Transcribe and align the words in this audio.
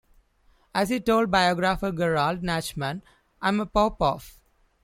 As 0.73 0.89
he 0.89 0.99
told 0.99 1.29
biographer 1.29 1.91
Gerald 1.91 2.41
Nachman, 2.41 3.03
I'm 3.39 3.59
a 3.59 3.67
pop-off. 3.67 4.39